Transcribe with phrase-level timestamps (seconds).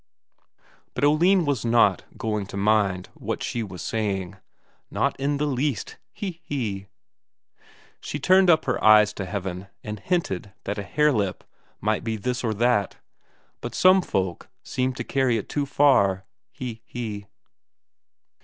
[0.95, 4.37] But Oline was not going to mind what she was saying;
[4.89, 6.87] not in the least, he he!
[7.99, 11.43] She turned up her eyes to heaven and hinted that a hare lip
[11.79, 12.97] might be this or that,
[13.61, 17.27] but some folk seemed to carry it too far, he he!